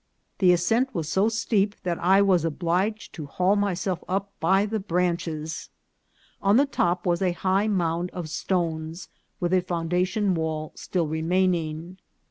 The 0.39 0.51
ascent 0.51 0.95
was 0.95 1.07
so 1.09 1.29
steep 1.29 1.75
that 1.83 1.99
I 1.99 2.23
was 2.23 2.43
obliged 2.43 3.13
to 3.13 3.27
haul 3.27 3.55
myself 3.55 4.03
up 4.07 4.31
by 4.39 4.65
the 4.65 4.79
branches. 4.79 5.69
On 6.41 6.57
the 6.57 6.65
top 6.65 7.05
was 7.05 7.21
a 7.21 7.33
high 7.33 7.67
mound 7.67 8.09
of 8.09 8.23
THE 8.25 8.29
AQUEDUCT. 8.29 8.47
321 8.47 8.95
stones, 8.95 9.09
with 9.39 9.53
a 9.53 9.61
foundation 9.61 10.33
wall 10.33 10.71
still 10.75 11.05
remaining. 11.05 11.99